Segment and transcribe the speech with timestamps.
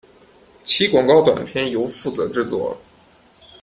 [0.63, 2.75] 其广告短片由负责制作。